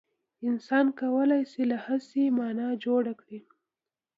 [0.49, 3.39] انسان کولای شي له هېڅه مانا جوړ کړي.